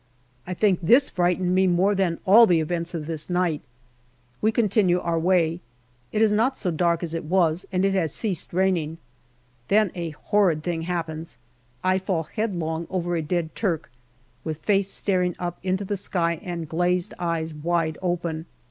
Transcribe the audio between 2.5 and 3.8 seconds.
events of this night.